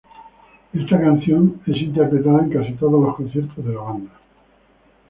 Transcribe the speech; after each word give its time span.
Esta 0.73 0.99
canción 0.99 1.61
es 1.67 1.77
interpretada 1.77 2.39
en 2.41 2.49
casi 2.49 2.73
todos 2.73 3.03
los 3.05 3.15
conciertos 3.15 3.63
de 3.63 3.71
la 3.75 3.81
banda. 3.81 4.11